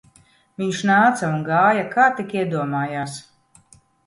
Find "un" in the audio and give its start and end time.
1.33-1.43